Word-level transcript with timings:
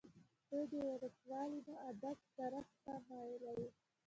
دوي 0.49 0.61
د 0.71 0.73
وړوکوالي 0.87 1.59
نه 1.67 1.75
ادب 1.89 2.17
طرف 2.37 2.67
ته 2.83 2.93
مائله 3.07 3.51
وو۔ 3.57 3.67